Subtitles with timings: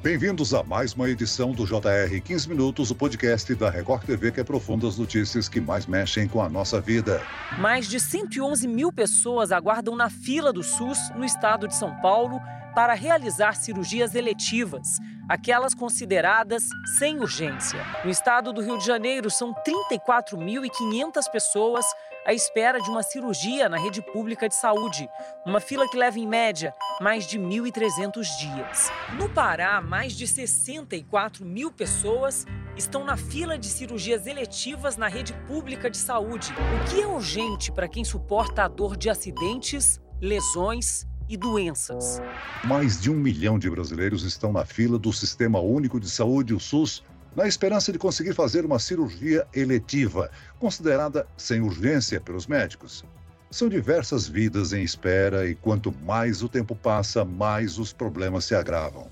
[0.00, 4.40] Bem-vindos a mais uma edição do JR 15 Minutos, o podcast da Record TV que
[4.40, 7.20] aprofunda as notícias que mais mexem com a nossa vida.
[7.58, 12.40] Mais de 111 mil pessoas aguardam na fila do SUS no estado de São Paulo
[12.78, 16.62] para realizar cirurgias eletivas, aquelas consideradas
[16.96, 17.84] sem urgência.
[18.04, 21.84] No estado do Rio de Janeiro, são 34.500 pessoas
[22.24, 25.08] à espera de uma cirurgia na rede pública de saúde,
[25.44, 28.92] uma fila que leva, em média, mais de 1.300 dias.
[29.14, 35.32] No Pará, mais de 64 mil pessoas estão na fila de cirurgias eletivas na rede
[35.48, 41.08] pública de saúde, o que é urgente para quem suporta a dor de acidentes, lesões
[41.28, 42.20] e doenças.
[42.64, 46.60] Mais de um milhão de brasileiros estão na fila do Sistema Único de Saúde, o
[46.60, 47.04] SUS,
[47.36, 53.04] na esperança de conseguir fazer uma cirurgia eletiva, considerada sem urgência pelos médicos.
[53.50, 58.54] São diversas vidas em espera e quanto mais o tempo passa, mais os problemas se
[58.54, 59.08] agravam.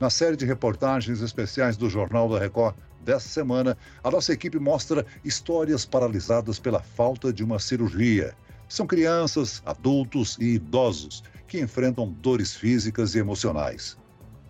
[0.00, 5.04] Na série de reportagens especiais do Jornal da Record desta semana, a nossa equipe mostra
[5.24, 8.34] histórias paralisadas pela falta de uma cirurgia.
[8.70, 13.98] São crianças, adultos e idosos que enfrentam dores físicas e emocionais.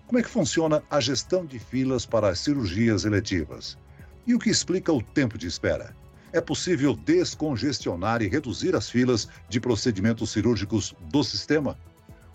[0.06, 3.78] Como é que funciona a gestão de filas para as cirurgias eletivas?
[4.26, 5.96] E o que explica o tempo de espera?
[6.34, 11.78] É possível descongestionar e reduzir as filas de procedimentos cirúrgicos do sistema?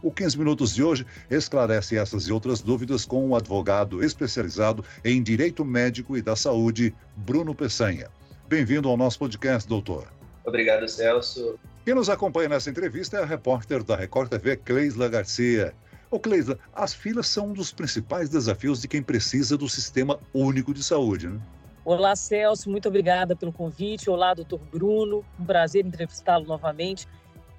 [0.01, 5.21] O 15 Minutos de hoje esclarece essas e outras dúvidas com o advogado especializado em
[5.21, 8.09] Direito Médico e da Saúde, Bruno Peçanha.
[8.47, 10.07] Bem-vindo ao nosso podcast, doutor.
[10.43, 11.59] Obrigado, Celso.
[11.85, 15.71] Quem nos acompanha nessa entrevista é a repórter da Record TV, Cleisla Garcia.
[16.09, 20.73] Ô Cleisla, as filas são um dos principais desafios de quem precisa do Sistema Único
[20.73, 21.39] de Saúde, né?
[21.85, 24.09] Olá, Celso, muito obrigada pelo convite.
[24.09, 27.07] Olá, doutor Bruno, um prazer entrevistá-lo novamente.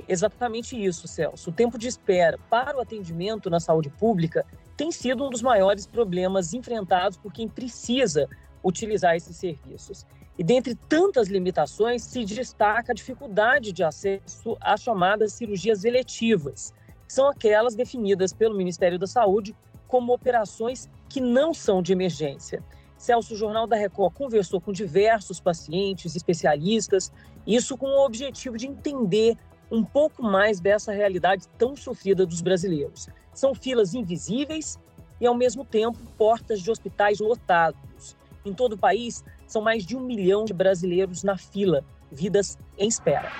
[0.08, 1.50] Exatamente isso, Celso.
[1.50, 4.44] O tempo de espera para o atendimento na saúde pública
[4.76, 8.28] tem sido um dos maiores problemas enfrentados por quem precisa
[8.64, 10.04] utilizar esses serviços.
[10.38, 16.74] E dentre tantas limitações, se destaca a dificuldade de acesso às chamadas cirurgias eletivas,
[17.06, 19.56] que são aquelas definidas pelo Ministério da Saúde
[19.88, 22.62] como operações que não são de emergência.
[22.98, 27.12] Celso, o Jornal da Record conversou com diversos pacientes, especialistas,
[27.46, 29.36] isso com o objetivo de entender
[29.70, 33.08] um pouco mais dessa realidade tão sofrida dos brasileiros.
[33.32, 34.78] São filas invisíveis
[35.20, 38.16] e, ao mesmo tempo, portas de hospitais lotados.
[38.44, 42.88] Em todo o país, são mais de um milhão de brasileiros na fila, vidas em
[42.88, 43.32] espera.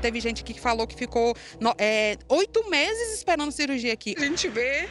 [0.00, 1.34] Teve gente que falou que ficou
[1.78, 4.14] é, oito meses esperando cirurgia aqui.
[4.18, 4.88] A gente vê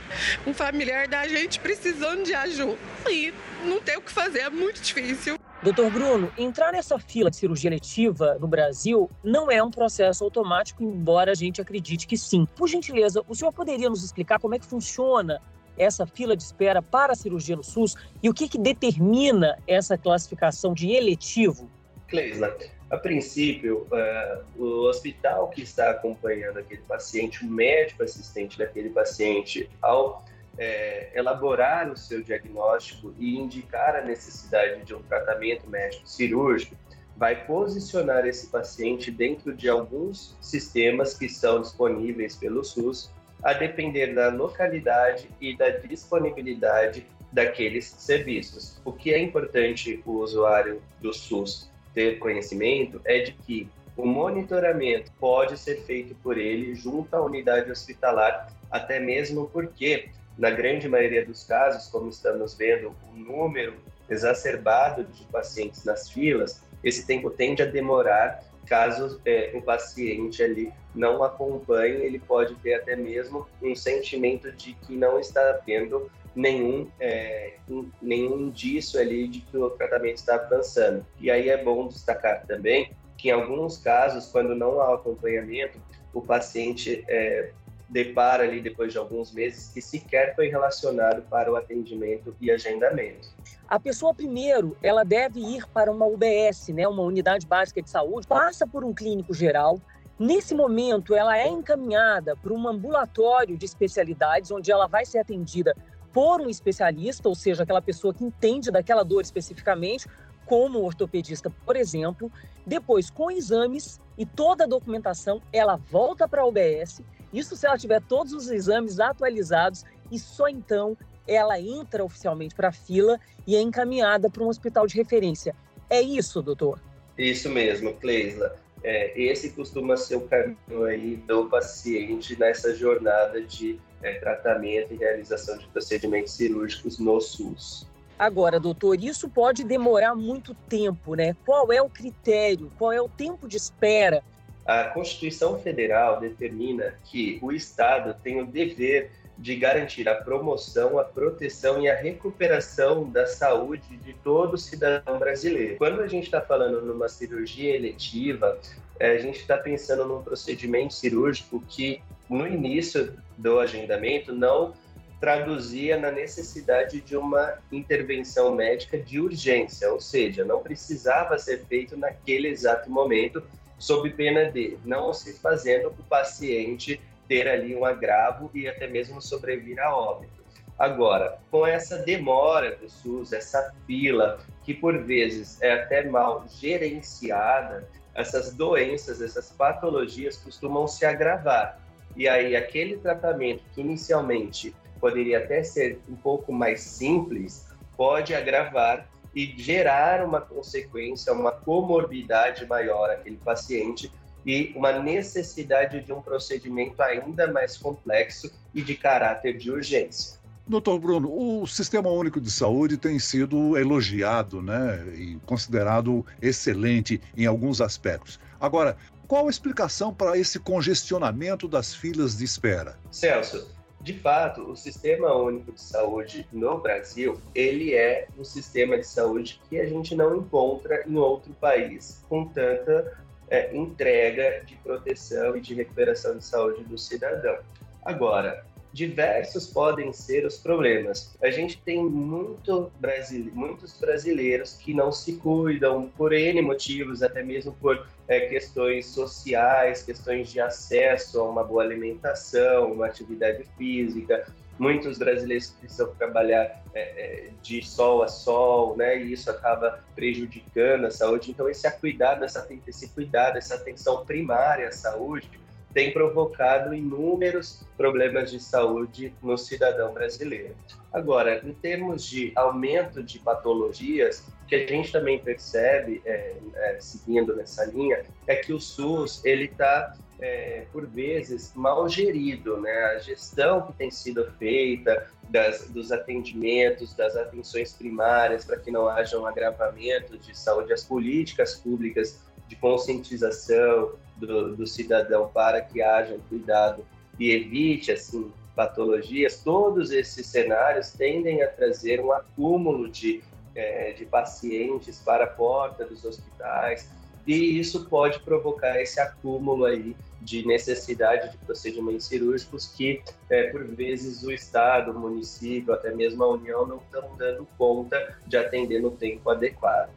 [0.48, 2.78] um familiar da gente precisando de ajuda
[3.10, 5.38] e não tem o que fazer, é muito difícil.
[5.62, 10.84] Doutor Bruno, entrar nessa fila de cirurgia letiva no Brasil não é um processo automático,
[10.84, 12.46] embora a gente acredite que sim.
[12.56, 15.42] Por gentileza, o senhor poderia nos explicar como é que funciona
[15.78, 19.98] essa fila de espera para a cirurgia no SUS e o que, que determina essa
[19.98, 21.70] classificação de eletivo?
[22.08, 22.56] Cleisla,
[22.90, 29.70] a princípio, uh, o hospital que está acompanhando aquele paciente, o médico assistente daquele paciente,
[29.82, 30.24] ao
[30.58, 36.76] é, elaborar o seu diagnóstico e indicar a necessidade de um tratamento médico cirúrgico,
[37.16, 43.12] vai posicionar esse paciente dentro de alguns sistemas que são disponíveis pelo SUS
[43.44, 48.80] a depender da localidade e da disponibilidade daqueles serviços.
[48.86, 53.68] O que é importante o usuário do SUS ter conhecimento é de que
[53.98, 60.50] o monitoramento pode ser feito por ele junto à unidade hospitalar, até mesmo porque, na
[60.50, 63.75] grande maioria dos casos, como estamos vendo, o número
[64.10, 70.72] exacerbado de pacientes nas filas, esse tempo tende a demorar caso é, o paciente ali
[70.96, 76.88] não acompanhe, ele pode ter até mesmo um sentimento de que não está tendo nenhum,
[77.00, 77.53] é,
[78.01, 81.06] nenhum indício ali de que o tratamento está avançando.
[81.19, 85.80] E aí é bom destacar também que em alguns casos, quando não há acompanhamento,
[86.13, 87.51] o paciente é,
[87.88, 93.30] depara ali depois de alguns meses que sequer foi relacionado para o atendimento e agendamento.
[93.74, 98.28] A pessoa primeiro, ela deve ir para uma UBS, né, uma unidade básica de saúde,
[98.28, 99.81] passa por um clínico geral.
[100.20, 105.75] Nesse momento, ela é encaminhada para um ambulatório de especialidades, onde ela vai ser atendida
[106.14, 110.08] por um especialista, ou seja, aquela pessoa que entende daquela dor especificamente,
[110.46, 112.31] como ortopedista, por exemplo.
[112.68, 117.02] Depois, com exames e toda a documentação, ela volta para a UBS.
[117.34, 120.96] Isso se ela tiver todos os exames atualizados e só então
[121.28, 125.56] ela entra oficialmente para a fila e é encaminhada para um hospital de referência.
[125.90, 126.80] É isso, doutor?
[127.18, 128.56] Isso mesmo, Cleisla.
[128.84, 134.98] É, esse costuma ser o caminho aí do paciente nessa jornada de é, tratamento e
[134.98, 137.88] realização de procedimentos cirúrgicos no SUS.
[138.19, 141.36] Agora, doutor, isso pode demorar muito tempo, né?
[141.46, 142.72] Qual é o critério?
[142.78, 144.24] Qual é o tempo de espera?
[144.66, 151.03] A Constituição Federal determina que o Estado tem o dever de garantir a promoção, a
[151.03, 155.77] proteção e a recuperação da saúde de todo cidadão brasileiro.
[155.77, 158.59] Quando a gente está falando numa cirurgia eletiva,
[159.00, 164.74] é, a gente está pensando num procedimento cirúrgico que, no início do agendamento, não
[165.19, 171.95] traduzia na necessidade de uma intervenção médica de urgência, ou seja, não precisava ser feito
[171.95, 173.41] naquele exato momento,
[173.80, 179.22] sob pena de não se fazendo o paciente ter ali um agravo e até mesmo
[179.22, 180.44] sobrevir a óbito.
[180.78, 187.88] Agora, com essa demora do SUS, essa fila, que por vezes é até mal gerenciada,
[188.16, 191.80] essas doenças, essas patologias costumam se agravar.
[192.16, 199.08] E aí, aquele tratamento que inicialmente poderia até ser um pouco mais simples, pode agravar
[199.36, 204.12] e gerar uma consequência, uma comorbidade maior àquele paciente,
[204.45, 210.42] e uma necessidade de um procedimento ainda mais complexo e de caráter de urgência.
[210.66, 217.45] Doutor Bruno, o Sistema Único de Saúde tem sido elogiado né, e considerado excelente em
[217.45, 218.40] alguns aspectos.
[218.62, 218.95] Agora,
[219.28, 222.98] qual a explicação para esse congestionamento das filas de espera?
[223.12, 223.68] Celso,
[224.04, 229.62] de fato, o Sistema Único de Saúde no Brasil, ele é um sistema de saúde
[229.69, 233.18] que a gente não encontra em outro país com tanta
[233.54, 237.60] é, entrega de proteção e de recuperação de saúde do cidadão.
[238.04, 241.36] Agora, diversos podem ser os problemas.
[241.42, 243.51] A gente tem muito brasile...
[243.51, 250.04] muitos brasileiros que não se cuidam por N motivos, até mesmo por é, questões sociais,
[250.04, 254.48] questões de acesso a uma boa alimentação, uma atividade física,
[254.78, 259.18] muitos brasileiros precisam trabalhar é, é, de sol a sol, né?
[259.18, 261.50] E isso acaba prejudicando a saúde.
[261.50, 265.62] Então, esse cuidado, essa, esse cuidado, essa atenção primária à saúde
[265.94, 270.75] tem provocado inúmeros problemas de saúde no cidadão brasileiro.
[271.12, 276.98] Agora, em termos de aumento de patologias, o que a gente também percebe, é, é,
[277.00, 282.92] seguindo nessa linha, é que o SUS ele está é, por vezes, mal gerido, né?
[282.92, 289.07] A gestão que tem sido feita das, dos atendimentos, das atenções primárias, para que não
[289.07, 296.01] haja um agravamento de saúde, as políticas públicas de conscientização do, do cidadão para que
[296.01, 297.06] haja cuidado
[297.40, 303.44] e evite, assim, patologias, todos esses cenários tendem a trazer um acúmulo de,
[303.75, 307.10] é, de pacientes para a porta dos hospitais,
[307.45, 313.84] e isso pode provocar esse acúmulo aí de necessidade de procedimentos cirúrgicos que, é, por
[313.84, 319.01] vezes, o Estado, o município, até mesmo a União não estão dando conta de atender
[319.01, 320.10] no tempo adequado.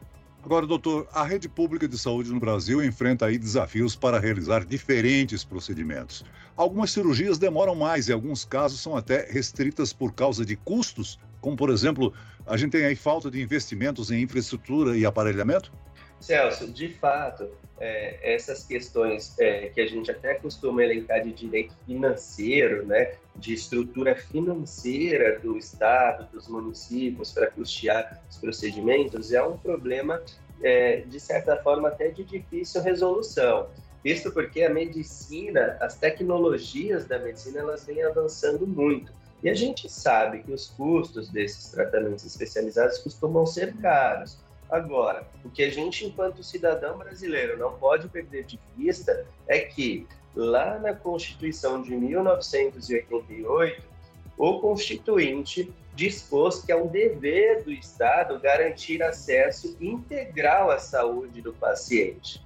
[0.47, 5.43] Agora, doutor, a rede pública de saúde no Brasil enfrenta aí desafios para realizar diferentes
[5.43, 6.25] procedimentos.
[6.57, 11.57] Algumas cirurgias demoram mais e alguns casos são até restritas por causa de custos, como
[11.57, 12.15] por exemplo,
[12.47, 15.73] a gente tem aí falta de investimentos em infraestrutura e aparelhamento?
[16.21, 17.49] Celso, de fato,
[17.79, 23.53] é, essas questões é, que a gente até costuma elencar de direito financeiro, né, de
[23.55, 30.23] estrutura financeira do Estado, dos municípios para custear os procedimentos, é um problema,
[30.63, 33.69] é, de certa forma, até de difícil resolução.
[34.05, 39.13] Isso porque a medicina, as tecnologias da medicina, elas vêm avançando muito.
[39.43, 44.39] E a gente sabe que os custos desses tratamentos especializados costumam ser caros.
[44.71, 50.07] Agora, o que a gente, enquanto cidadão brasileiro, não pode perder de vista é que,
[50.35, 53.83] lá na Constituição de 1988,
[54.37, 61.55] o Constituinte dispôs que é um dever do Estado garantir acesso integral à saúde do
[61.55, 62.45] paciente.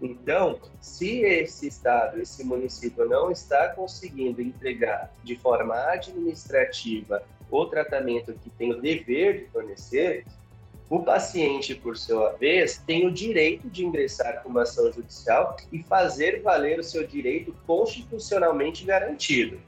[0.00, 8.32] Então, se esse Estado, esse município não está conseguindo entregar de forma administrativa o tratamento
[8.34, 10.26] que tem o dever de fornecer,
[10.92, 15.82] o paciente, por sua vez, tem o direito de ingressar com uma ação judicial e
[15.82, 19.58] fazer valer o seu direito constitucionalmente garantido.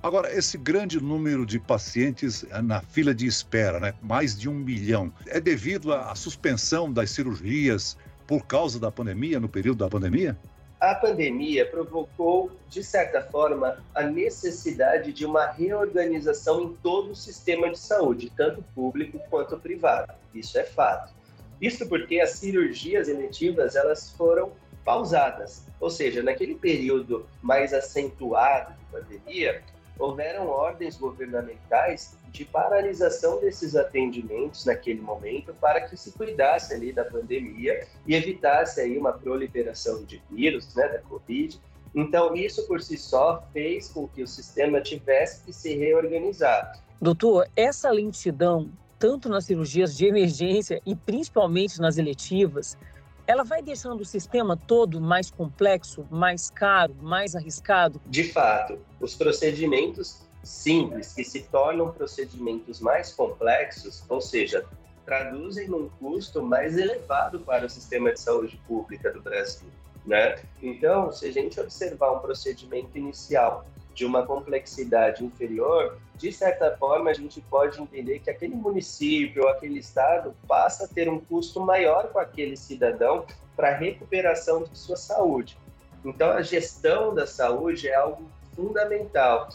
[0.00, 5.12] Agora, esse grande número de pacientes na fila de espera, né, mais de um milhão,
[5.26, 10.38] é devido à suspensão das cirurgias por causa da pandemia, no período da pandemia?
[10.78, 17.70] a pandemia provocou, de certa forma, a necessidade de uma reorganização em todo o sistema
[17.70, 20.12] de saúde, tanto público quanto privado.
[20.34, 21.12] Isso é fato.
[21.60, 24.52] Isso porque as cirurgias eletivas elas foram
[24.84, 29.62] pausadas, ou seja, naquele período mais acentuado de pandemia,
[29.98, 37.04] houveram ordens governamentais de paralisação desses atendimentos naquele momento para que se cuidasse ali da
[37.04, 41.60] pandemia e evitasse aí uma proliferação de vírus, né, da Covid.
[41.94, 46.80] Então, isso por si só fez com que o sistema tivesse que se reorganizar.
[47.00, 48.70] Doutor, essa lentidão,
[49.02, 52.78] tanto nas cirurgias de emergência e principalmente nas eletivas,
[53.26, 58.00] ela vai deixando o sistema todo mais complexo, mais caro, mais arriscado?
[58.06, 64.64] De fato, os procedimentos simples que se tornam procedimentos mais complexos, ou seja,
[65.04, 69.68] traduzem num custo mais elevado para o sistema de saúde pública do Brasil.
[70.06, 70.38] Né?
[70.62, 77.10] Então, se a gente observar um procedimento inicial de uma complexidade inferior, de certa forma
[77.10, 82.08] a gente pode entender que aquele município, aquele estado passa a ter um custo maior
[82.12, 85.58] com aquele cidadão para a recuperação de sua saúde.
[86.04, 89.48] Então, a gestão da saúde é algo fundamental.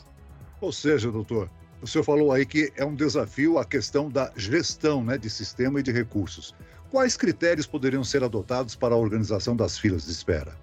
[0.61, 1.49] Ou seja, doutor,
[1.81, 5.79] o senhor falou aí que é um desafio a questão da gestão né, de sistema
[5.79, 6.55] e de recursos.
[6.89, 10.55] Quais critérios poderiam ser adotados para a organização das filas de espera?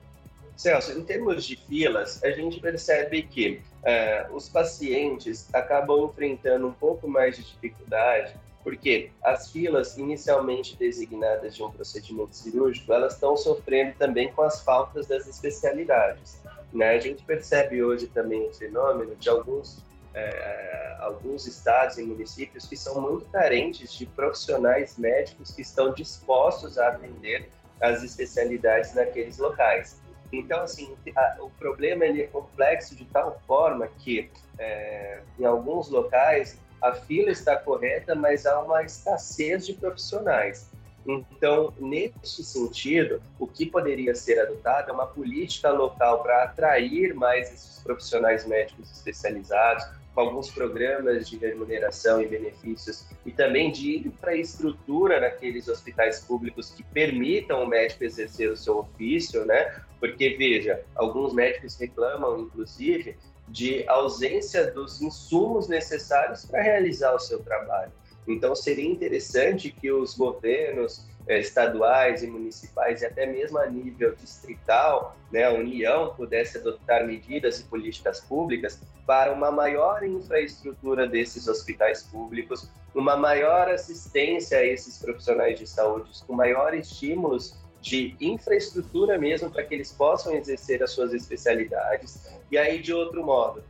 [0.57, 6.73] Celso, em termos de filas, a gente percebe que é, os pacientes acabam enfrentando um
[6.73, 13.37] pouco mais de dificuldade, porque as filas inicialmente designadas de um procedimento cirúrgico, elas estão
[13.37, 16.41] sofrendo também com as faltas das especialidades.
[16.73, 16.91] Né?
[16.91, 19.83] A gente percebe hoje também o fenômeno de alguns
[20.15, 26.79] é, alguns estados e municípios que são muito carentes de profissionais médicos que estão dispostos
[26.79, 30.01] a atender as especialidades naqueles locais.
[30.33, 35.89] Então, assim, a, o problema ele é complexo de tal forma que, é, em alguns
[35.89, 40.71] locais, a fila está correta, mas há uma escassez de profissionais.
[41.07, 47.53] Então, nesse sentido, o que poderia ser adotado é uma política local para atrair mais
[47.53, 55.21] esses profissionais médicos especializados, com alguns programas de remuneração e benefícios e também de infraestrutura
[55.21, 59.83] naqueles hospitais públicos que permitam o médico exercer o seu ofício, né?
[59.99, 63.17] Porque, veja, alguns médicos reclamam, inclusive,
[63.49, 67.93] de ausência dos insumos necessários para realizar o seu trabalho.
[68.27, 75.17] Então, seria interessante que os governos estaduais e municipais e até mesmo a nível distrital,
[75.33, 82.03] né, a União pudesse adotar medidas e políticas públicas para uma maior infraestrutura desses hospitais
[82.03, 89.51] públicos, uma maior assistência a esses profissionais de saúde, com maiores estímulos de infraestrutura mesmo
[89.51, 92.31] para que eles possam exercer as suas especialidades.
[92.51, 93.63] E aí, de outro modo,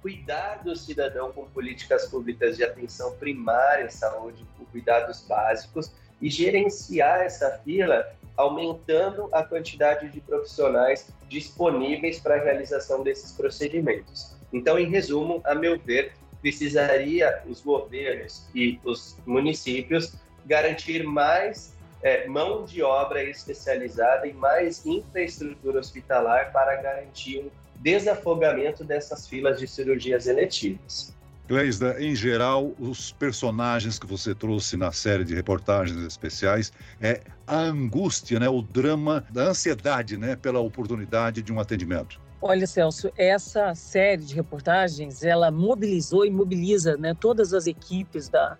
[0.00, 5.92] cuidar do cidadão com políticas públicas de atenção primária à saúde, com cuidados básicos,
[6.24, 14.34] e gerenciar essa fila, aumentando a quantidade de profissionais disponíveis para a realização desses procedimentos.
[14.50, 20.14] Então, em resumo, a meu ver, precisaria os governos e os municípios
[20.46, 27.50] garantir mais é, mão de obra especializada e mais infraestrutura hospitalar para garantir um
[27.82, 31.13] desafogamento dessas filas de cirurgias eletivas.
[31.46, 37.58] Gleisda, em geral, os personagens que você trouxe na série de reportagens especiais é a
[37.58, 42.18] angústia, né, o drama da ansiedade, né, pela oportunidade de um atendimento.
[42.40, 48.56] Olha, Celso, essa série de reportagens, ela mobilizou e mobiliza, né, todas as equipes da,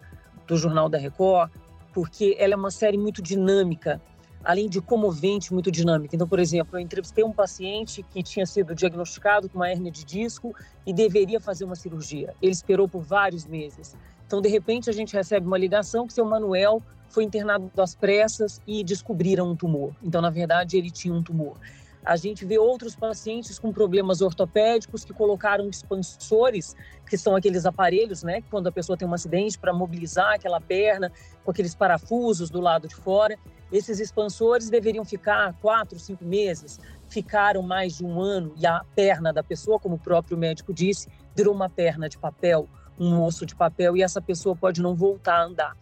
[0.47, 1.51] do Jornal da Record,
[1.93, 4.01] porque ela é uma série muito dinâmica
[4.45, 6.15] além de comovente, muito dinâmica.
[6.15, 10.05] Então, por exemplo, eu entrevistei um paciente que tinha sido diagnosticado com uma hérnia de
[10.05, 10.55] disco
[10.87, 12.35] e deveria fazer uma cirurgia.
[12.43, 13.97] Ele esperou por vários meses.
[14.27, 18.61] Então, de repente, a gente recebe uma ligação que seu Manuel foi internado às pressas
[18.67, 19.95] e descobriram um tumor.
[20.03, 21.57] Então, na verdade, ele tinha um tumor.
[22.05, 26.77] A gente vê outros pacientes com problemas ortopédicos que colocaram expansores,
[27.09, 31.11] que são aqueles aparelhos, né, quando a pessoa tem um acidente para mobilizar aquela perna,
[31.43, 33.39] com aqueles parafusos do lado de fora.
[33.73, 39.33] Esses expansores deveriam ficar quatro, cinco meses, ficaram mais de um ano e a perna
[39.33, 42.69] da pessoa, como o próprio médico disse, virou uma perna de papel,
[42.99, 45.77] um osso de papel e essa pessoa pode não voltar a andar.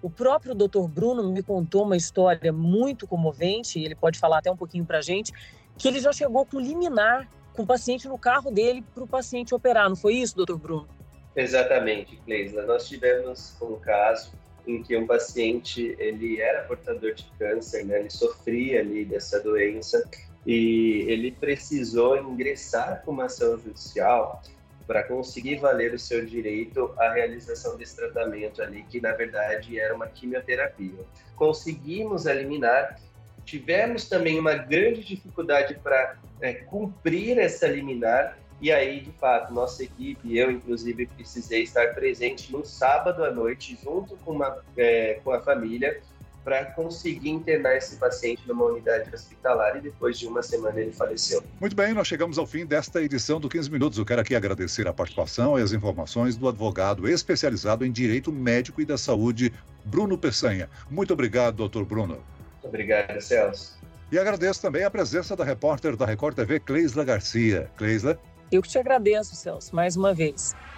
[0.00, 0.86] O próprio Dr.
[0.88, 5.02] Bruno me contou uma história muito comovente, ele pode falar até um pouquinho para a
[5.02, 5.32] gente,
[5.78, 9.54] que ele já chegou com liminar com o paciente no carro dele para o paciente
[9.54, 10.88] operar, não foi isso, doutor Bruno?
[11.34, 12.62] Exatamente, Cleisa.
[12.64, 14.32] Nós tivemos um caso
[14.66, 18.00] em que um paciente ele era portador de câncer, né?
[18.00, 20.08] ele sofria ali dessa doença
[20.46, 24.42] e ele precisou ingressar com uma ação judicial
[24.86, 29.94] para conseguir valer o seu direito à realização desse tratamento ali, que na verdade era
[29.94, 31.04] uma quimioterapia.
[31.36, 32.98] Conseguimos eliminar,
[33.48, 39.84] tivemos também uma grande dificuldade para é, cumprir essa liminar E aí, de fato, nossa
[39.84, 45.30] equipe, eu inclusive, precisei estar presente no sábado à noite, junto com, uma, é, com
[45.30, 46.00] a família,
[46.44, 51.42] para conseguir internar esse paciente numa unidade hospitalar e depois de uma semana ele faleceu.
[51.60, 53.98] Muito bem, nós chegamos ao fim desta edição do 15 Minutos.
[53.98, 58.80] Eu quero aqui agradecer a participação e as informações do advogado especializado em Direito Médico
[58.80, 59.52] e da Saúde,
[59.84, 60.68] Bruno Peçanha.
[60.90, 62.18] Muito obrigado, doutor Bruno.
[62.58, 63.78] Muito obrigado, Celso.
[64.10, 67.70] E agradeço também a presença da repórter da Record TV, Cleisla Garcia.
[67.76, 68.18] Cleisla.
[68.50, 70.54] Eu que te agradeço, Celso, mais uma vez.